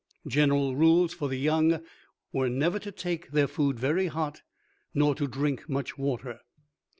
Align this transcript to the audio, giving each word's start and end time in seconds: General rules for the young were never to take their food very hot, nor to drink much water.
General 0.25 0.75
rules 0.75 1.13
for 1.13 1.29
the 1.29 1.37
young 1.37 1.79
were 2.33 2.49
never 2.49 2.79
to 2.79 2.91
take 2.91 3.29
their 3.33 3.45
food 3.47 3.79
very 3.79 4.07
hot, 4.07 4.41
nor 4.95 5.13
to 5.13 5.27
drink 5.27 5.69
much 5.69 5.95
water. 5.95 6.39